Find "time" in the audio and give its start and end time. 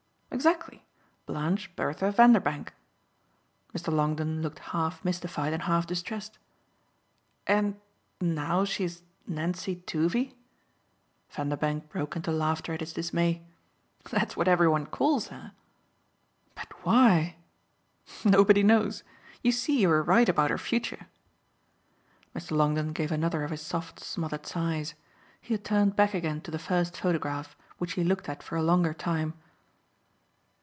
28.93-29.35